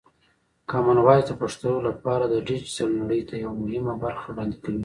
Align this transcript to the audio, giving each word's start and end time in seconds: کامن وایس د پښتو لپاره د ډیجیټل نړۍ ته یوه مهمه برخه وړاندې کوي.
کامن 0.69 0.97
وایس 1.05 1.25
د 1.27 1.31
پښتو 1.41 1.71
لپاره 1.87 2.23
د 2.27 2.35
ډیجیټل 2.47 2.89
نړۍ 3.01 3.21
ته 3.29 3.35
یوه 3.43 3.55
مهمه 3.63 3.93
برخه 4.03 4.25
وړاندې 4.31 4.57
کوي. 4.63 4.79